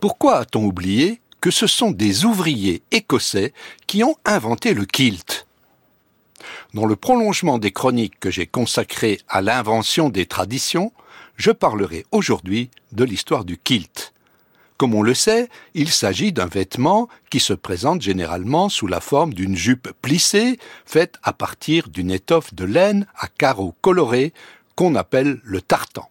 Pourquoi 0.00 0.38
a-t-on 0.38 0.64
oublié 0.64 1.20
que 1.42 1.50
ce 1.50 1.66
sont 1.66 1.90
des 1.90 2.24
ouvriers 2.24 2.82
écossais 2.90 3.52
qui 3.86 4.02
ont 4.02 4.16
inventé 4.24 4.72
le 4.72 4.86
kilt? 4.86 5.46
Dans 6.72 6.86
le 6.86 6.96
prolongement 6.96 7.58
des 7.58 7.70
chroniques 7.70 8.18
que 8.18 8.30
j'ai 8.30 8.46
consacrées 8.46 9.20
à 9.28 9.42
l'invention 9.42 10.08
des 10.08 10.24
traditions, 10.24 10.90
je 11.36 11.50
parlerai 11.50 12.06
aujourd'hui 12.12 12.70
de 12.92 13.04
l'histoire 13.04 13.44
du 13.44 13.58
kilt. 13.58 14.14
Comme 14.78 14.94
on 14.94 15.02
le 15.02 15.12
sait, 15.12 15.50
il 15.74 15.90
s'agit 15.90 16.32
d'un 16.32 16.46
vêtement 16.46 17.10
qui 17.28 17.38
se 17.38 17.52
présente 17.52 18.00
généralement 18.00 18.70
sous 18.70 18.86
la 18.86 19.00
forme 19.00 19.34
d'une 19.34 19.56
jupe 19.56 19.90
plissée, 20.00 20.58
faite 20.86 21.16
à 21.22 21.34
partir 21.34 21.90
d'une 21.90 22.10
étoffe 22.10 22.54
de 22.54 22.64
laine 22.64 23.06
à 23.18 23.26
carreaux 23.26 23.74
colorés 23.82 24.32
qu'on 24.76 24.94
appelle 24.94 25.40
le 25.44 25.60
tartan. 25.60 26.08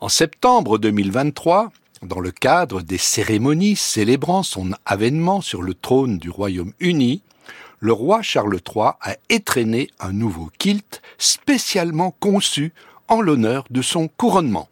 En 0.00 0.08
septembre 0.08 0.78
2023, 0.78 1.70
dans 2.04 2.20
le 2.20 2.30
cadre 2.30 2.82
des 2.82 2.98
cérémonies 2.98 3.76
célébrant 3.76 4.42
son 4.42 4.72
avènement 4.86 5.40
sur 5.40 5.62
le 5.62 5.74
trône 5.74 6.18
du 6.18 6.30
Royaume-Uni, 6.30 7.22
le 7.80 7.92
roi 7.92 8.22
Charles 8.22 8.60
III 8.66 8.92
a 9.00 9.16
étrenné 9.28 9.88
un 10.00 10.12
nouveau 10.12 10.50
kilt 10.58 11.02
spécialement 11.18 12.12
conçu 12.20 12.72
en 13.08 13.20
l'honneur 13.20 13.64
de 13.70 13.82
son 13.82 14.08
couronnement 14.08 14.68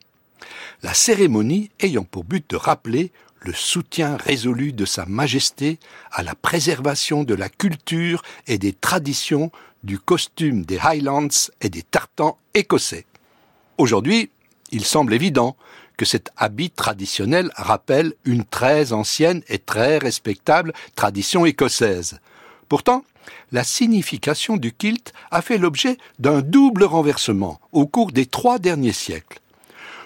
la 0.82 0.95
cérémonie 0.95 1.70
ayant 1.80 2.05
pour 2.05 2.24
but 2.24 2.48
de 2.50 2.56
rappeler 2.56 3.12
le 3.41 3.52
soutien 3.52 4.16
résolu 4.16 4.72
de 4.72 4.84
Sa 4.84 5.06
Majesté 5.06 5.78
à 6.10 6.22
la 6.22 6.34
préservation 6.34 7.24
de 7.24 7.34
la 7.34 7.48
culture 7.48 8.22
et 8.46 8.58
des 8.58 8.72
traditions 8.72 9.50
du 9.83 9.98
costume 9.98 10.64
des 10.64 10.78
Highlands 10.78 11.50
et 11.60 11.69
des 11.69 11.83
tartans 11.83 12.38
écossais. 12.55 13.05
Aujourd'hui, 13.78 14.30
il 14.70 14.84
semble 14.84 15.14
évident 15.14 15.56
cet 16.05 16.30
habit 16.37 16.70
traditionnel 16.70 17.51
rappelle 17.56 18.15
une 18.24 18.45
très 18.45 18.92
ancienne 18.92 19.42
et 19.48 19.58
très 19.58 19.98
respectable 19.98 20.72
tradition 20.95 21.47
écossaise. 21.47 22.19
Pourtant, 22.69 23.05
la 23.53 23.64
signification 23.64 24.56
du 24.56 24.73
kilt 24.73 25.12
a 25.30 25.42
fait 25.42 25.58
l'objet 25.58 25.98
d'un 26.19 26.41
double 26.41 26.84
renversement 26.84 27.61
au 27.73 27.86
cours 27.86 28.12
des 28.12 28.27
trois 28.27 28.58
derniers 28.58 28.92
siècles. 28.92 29.41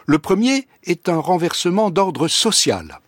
Le 0.07 0.19
premier 0.19 0.67
est 0.85 1.09
un 1.09 1.19
renversement 1.19 1.91
d'ordre 1.91 2.29
social. 2.29 3.01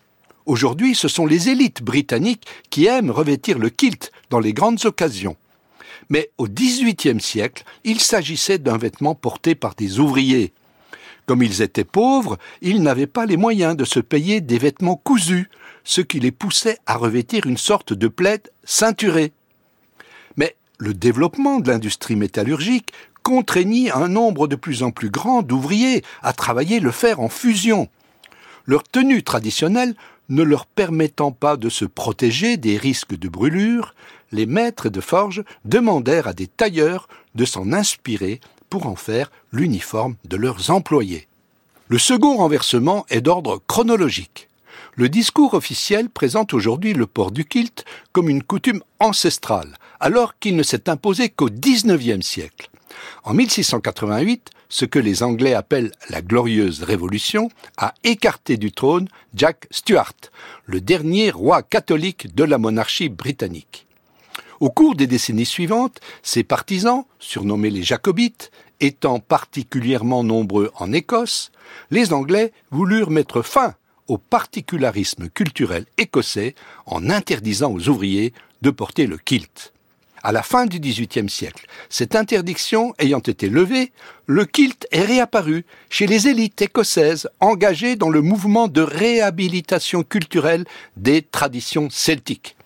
Aujourd'hui, 0.45 0.95
ce 0.95 1.07
sont 1.07 1.25
les 1.25 1.49
élites 1.49 1.83
britanniques 1.83 2.47
qui 2.69 2.87
aiment 2.87 3.11
revêtir 3.11 3.59
le 3.59 3.69
kilt 3.69 4.11
dans 4.29 4.39
les 4.39 4.53
grandes 4.53 4.83
occasions. 4.85 5.37
Mais 6.09 6.31
au 6.37 6.47
XVIIIe 6.47 7.21
siècle, 7.21 7.63
il 7.83 7.99
s'agissait 7.99 8.57
d'un 8.57 8.77
vêtement 8.77 9.15
porté 9.15 9.55
par 9.55 9.75
des 9.75 9.99
ouvriers. 9.99 10.53
Comme 11.29 11.43
ils 11.43 11.61
étaient 11.61 11.83
pauvres, 11.83 12.39
ils 12.63 12.81
n'avaient 12.81 13.05
pas 13.05 13.27
les 13.27 13.37
moyens 13.37 13.77
de 13.77 13.85
se 13.85 13.99
payer 13.99 14.41
des 14.41 14.57
vêtements 14.57 14.95
cousus, 14.95 15.47
ce 15.83 16.01
qui 16.01 16.19
les 16.19 16.31
poussait 16.31 16.79
à 16.87 16.97
revêtir 16.97 17.45
une 17.45 17.55
sorte 17.55 17.93
de 17.93 18.07
plaide 18.07 18.49
ceinturée. 18.63 19.31
Mais 20.37 20.55
le 20.79 20.95
développement 20.95 21.59
de 21.59 21.69
l'industrie 21.69 22.15
métallurgique 22.15 22.93
contraignit 23.21 23.91
un 23.91 24.07
nombre 24.07 24.47
de 24.47 24.55
plus 24.55 24.81
en 24.81 24.89
plus 24.89 25.11
grand 25.11 25.43
d'ouvriers 25.43 26.03
à 26.23 26.33
travailler 26.33 26.79
le 26.79 26.89
fer 26.89 27.19
en 27.19 27.29
fusion. 27.29 27.89
Leur 28.65 28.81
tenue 28.81 29.21
traditionnelle 29.21 29.93
ne 30.29 30.41
leur 30.41 30.65
permettant 30.65 31.31
pas 31.31 31.57
de 31.57 31.69
se 31.69 31.85
protéger 31.85 32.57
des 32.57 32.75
risques 32.75 33.15
de 33.15 33.29
brûlure, 33.29 33.93
les 34.31 34.47
maîtres 34.47 34.89
de 34.89 34.99
forge 34.99 35.43
demandèrent 35.63 36.25
à 36.25 36.33
des 36.33 36.47
tailleurs 36.47 37.07
de 37.35 37.45
s'en 37.45 37.71
inspirer 37.71 38.41
pour 38.69 38.87
en 38.87 38.95
faire 38.95 39.31
l'uniforme 39.51 40.15
de 40.25 40.37
leurs 40.37 40.69
employés. 40.71 41.27
Le 41.87 41.97
second 41.97 42.37
renversement 42.37 43.05
est 43.09 43.21
d'ordre 43.21 43.61
chronologique. 43.67 44.47
Le 44.95 45.09
discours 45.09 45.53
officiel 45.53 46.09
présente 46.09 46.53
aujourd'hui 46.53 46.93
le 46.93 47.07
port 47.07 47.31
du 47.31 47.45
kilt 47.45 47.85
comme 48.11 48.29
une 48.29 48.43
coutume 48.43 48.83
ancestrale, 48.99 49.77
alors 49.99 50.37
qu'il 50.39 50.55
ne 50.55 50.63
s'est 50.63 50.89
imposé 50.89 51.29
qu'au 51.29 51.49
XIXe 51.49 52.25
siècle. 52.25 52.69
En 53.23 53.33
1688, 53.33 54.51
ce 54.69 54.85
que 54.85 54.99
les 54.99 55.23
Anglais 55.23 55.53
appellent 55.53 55.91
la 56.09 56.21
Glorieuse 56.21 56.83
Révolution 56.83 57.49
a 57.77 57.93
écarté 58.03 58.57
du 58.57 58.71
trône 58.71 59.07
Jack 59.33 59.67
Stuart, 59.71 60.13
le 60.65 60.79
dernier 60.79 61.31
roi 61.31 61.63
catholique 61.63 62.35
de 62.35 62.43
la 62.43 62.59
monarchie 62.59 63.09
britannique. 63.09 63.87
Au 64.59 64.69
cours 64.69 64.95
des 64.95 65.07
décennies 65.07 65.45
suivantes, 65.45 66.01
ses 66.21 66.43
partisans, 66.43 67.05
surnommés 67.19 67.69
les 67.69 67.83
Jacobites, 67.83 68.51
étant 68.81 69.19
particulièrement 69.19 70.23
nombreux 70.23 70.69
en 70.75 70.91
Écosse, 70.91 71.51
les 71.91 72.11
Anglais 72.11 72.51
voulurent 72.69 73.09
mettre 73.09 73.41
fin 73.41 73.75
au 74.07 74.17
particularisme 74.17 75.29
culturel 75.29 75.85
écossais 75.97 76.55
en 76.85 77.09
interdisant 77.09 77.71
aux 77.71 77.87
ouvriers 77.87 78.33
de 78.61 78.69
porter 78.69 79.07
le 79.07 79.17
kilt. 79.17 79.71
À 80.23 80.33
la 80.33 80.43
fin 80.43 80.65
du 80.65 80.81
XVIIIe 80.81 81.29
siècle, 81.29 81.65
cette 81.87 82.17
interdiction 82.17 82.93
ayant 82.99 83.19
été 83.19 83.47
levée, 83.47 83.93
le 84.25 84.43
kilt 84.43 84.85
est 84.91 85.03
réapparu 85.03 85.63
chez 85.89 86.05
les 86.07 86.27
élites 86.27 86.61
écossaises 86.61 87.29
engagées 87.39 87.95
dans 87.95 88.09
le 88.09 88.21
mouvement 88.21 88.67
de 88.67 88.81
réhabilitation 88.81 90.03
culturelle 90.03 90.65
des 90.97 91.21
traditions 91.21 91.87
celtiques. 91.89 92.57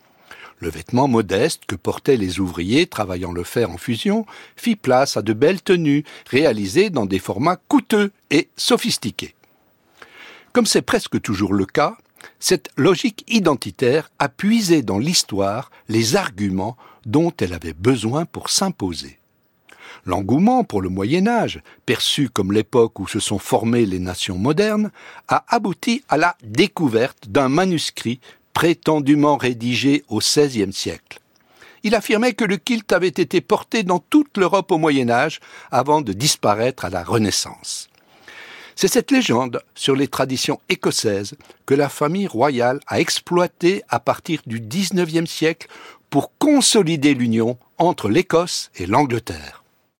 Le 0.63 0.69
vêtement 0.69 1.09
modeste 1.09 1.63
que 1.67 1.75
portaient 1.75 2.15
les 2.15 2.39
ouvriers 2.39 2.87
travaillant 2.87 3.33
le 3.33 3.43
fer 3.43 3.69
en 3.69 3.77
fusion 3.77 4.25
fit 4.55 4.77
place 4.77 5.17
à 5.17 5.21
de 5.21 5.33
belles 5.33 5.61
tenues 5.61 6.05
réalisées 6.29 6.89
dans 6.89 7.05
des 7.05 7.19
formats 7.19 7.57
coûteux 7.67 8.13
et 8.31 8.47
sophistiqués. 8.55 9.35
Comme 10.53 10.65
c'est 10.65 10.81
presque 10.81 11.19
toujours 11.19 11.51
le 11.51 11.65
cas, 11.65 11.97
cette 12.39 12.69
logique 12.77 13.25
identitaire 13.27 14.09
a 14.19 14.29
puisé 14.29 14.83
dans 14.83 14.99
l'histoire 14.99 15.69
les 15.89 16.15
arguments 16.15 16.77
dont 17.05 17.33
elle 17.41 17.51
avait 17.51 17.73
besoin 17.73 18.23
pour 18.23 18.49
s'imposer. 18.49 19.19
L'engouement 20.05 20.63
pour 20.63 20.81
le 20.81 20.87
Moyen 20.87 21.27
Âge, 21.27 21.61
perçu 21.85 22.29
comme 22.29 22.53
l'époque 22.53 23.01
où 23.01 23.07
se 23.07 23.19
sont 23.19 23.37
formées 23.37 23.85
les 23.85 23.99
nations 23.99 24.37
modernes, 24.37 24.91
a 25.27 25.43
abouti 25.49 26.05
à 26.07 26.15
la 26.15 26.37
découverte 26.41 27.27
d'un 27.27 27.49
manuscrit 27.49 28.21
prétendument 28.53 29.37
rédigé 29.37 30.03
au 30.09 30.19
XVIe 30.19 30.73
siècle. 30.73 31.19
Il 31.83 31.95
affirmait 31.95 32.33
que 32.33 32.45
le 32.45 32.57
kilt 32.57 32.91
avait 32.93 33.07
été 33.07 33.41
porté 33.41 33.83
dans 33.83 33.99
toute 33.99 34.37
l'Europe 34.37 34.71
au 34.71 34.77
Moyen 34.77 35.09
Âge 35.09 35.41
avant 35.69 36.01
de 36.01 36.13
disparaître 36.13 36.85
à 36.85 36.89
la 36.89 37.03
Renaissance. 37.03 37.89
C'est 38.75 38.87
cette 38.87 39.11
légende 39.11 39.61
sur 39.75 39.95
les 39.95 40.07
traditions 40.07 40.59
écossaises 40.69 41.35
que 41.65 41.75
la 41.75 41.89
famille 41.89 42.27
royale 42.27 42.79
a 42.87 42.99
exploitée 42.99 43.83
à 43.89 43.99
partir 43.99 44.41
du 44.47 44.59
XIXe 44.59 45.29
siècle 45.29 45.67
pour 46.09 46.31
consolider 46.37 47.13
l'union 47.13 47.57
entre 47.77 48.09
l'Écosse 48.09 48.71
et 48.75 48.85
l'Angleterre. 48.85 49.62